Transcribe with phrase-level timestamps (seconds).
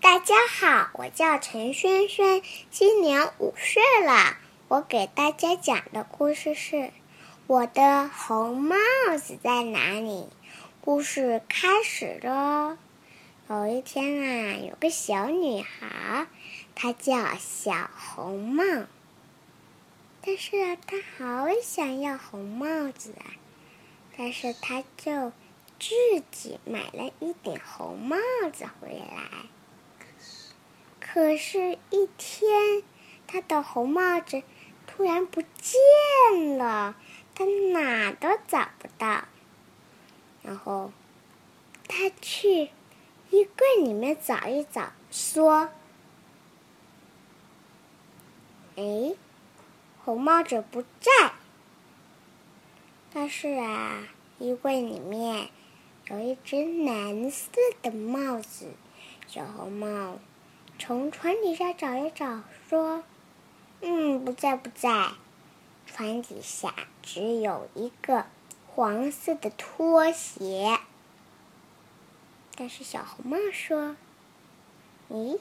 [0.00, 4.36] 大家好，我叫陈轩轩，今年五岁了。
[4.68, 6.76] 我给大家讲的故事是
[7.46, 8.76] 《我的红帽
[9.18, 10.10] 子在哪里》。
[10.80, 12.78] 故事开始了。
[13.48, 16.26] 有一天啊，有个小女孩，
[16.74, 18.64] 她叫小红帽。
[20.22, 23.24] 但是啊，她好想要红帽子啊，
[24.16, 25.32] 但是她就
[25.78, 25.88] 自
[26.30, 28.16] 己买了一顶红帽
[28.52, 29.48] 子回来。
[31.00, 32.82] 可是，一天，
[33.26, 34.42] 他的红帽子
[34.86, 36.96] 突然不见了，
[37.34, 39.24] 他哪都找不到。
[40.42, 40.92] 然后，
[41.88, 42.70] 他去
[43.30, 45.70] 衣柜里面找一找，说
[48.76, 49.14] ：“哎，
[50.04, 51.32] 红帽子不在。”
[53.12, 54.08] 但是啊，
[54.38, 55.48] 衣柜里面
[56.10, 57.50] 有一只蓝色
[57.82, 58.72] 的帽子，
[59.26, 60.16] 小红帽。
[60.78, 63.04] 从床底下找一找，说
[63.82, 65.10] ：“嗯，不在，不在。
[65.84, 68.24] 床底下只有一个
[68.68, 70.78] 黄色的拖鞋。”
[72.56, 73.94] 但是小红帽说
[75.12, 75.38] ：“咦，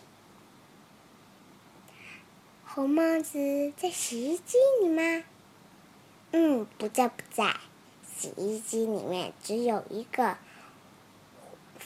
[2.66, 5.23] 红帽子在洗衣机里吗
[6.34, 7.56] ？”“嗯，不在，不在。
[8.18, 10.38] 洗衣机里面只有一个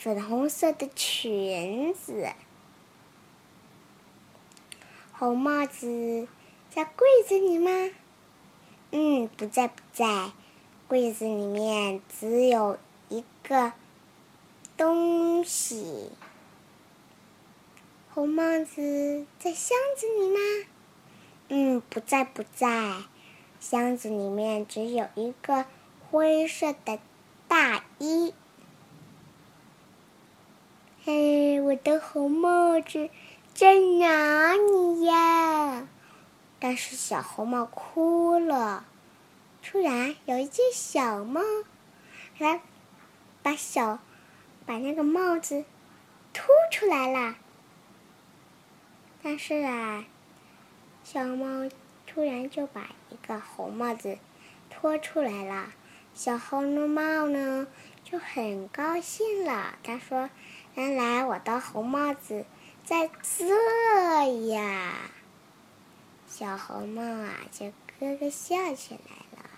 [0.02, 2.26] 粉红色的裙子。”
[5.16, 6.26] 红帽子
[6.70, 7.70] 在柜子里吗？
[8.90, 10.32] 嗯，不在，不在。
[10.88, 13.74] 柜子里面只有一个
[14.76, 16.10] 东西。
[18.12, 20.66] 红帽子在箱子里吗？
[21.48, 23.04] 嗯，不在，不在。
[23.60, 25.64] 箱子里面只有一个
[26.10, 26.98] 灰色的
[27.46, 28.34] 大衣。
[31.72, 33.08] 我的红帽子。
[33.54, 35.88] 在哪里呀？
[36.60, 38.84] 但是小红帽哭了。
[39.62, 41.40] 突然，有一只小猫
[42.36, 42.60] 来
[43.42, 44.00] 把小
[44.66, 45.64] 把那个帽子
[46.34, 47.36] 吐出来了。
[49.22, 50.04] 但是啊，
[51.02, 51.70] 小猫
[52.06, 54.18] 突然就把一个红帽子
[54.68, 55.72] 拖出来了。
[56.12, 57.66] 小红帽呢
[58.04, 59.78] 就很高兴了。
[59.82, 60.28] 他说
[60.74, 62.44] ：“原来我的红帽子。”
[62.84, 63.46] 在这
[64.48, 64.92] 呀，
[66.26, 67.66] 小红帽啊，就
[68.00, 69.48] 咯咯笑起来了。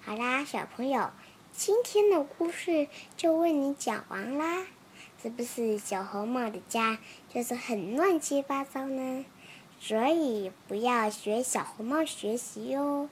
[0.00, 1.10] 好啦，小朋友，
[1.52, 4.66] 今天的故事就为你讲完啦。
[5.22, 6.98] 是不是小红帽的家
[7.32, 9.24] 就是很乱七八糟呢？
[9.78, 13.08] 所以不要学小红帽学习哟，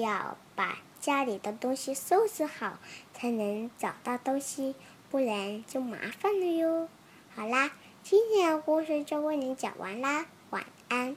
[0.00, 2.78] 要把家里的东西收拾好，
[3.12, 4.76] 才能找到东西，
[5.16, 6.90] 不然就麻烦了哟。
[7.34, 7.70] 好啦。
[8.02, 11.16] 今天的故事就为你讲完啦，晚安。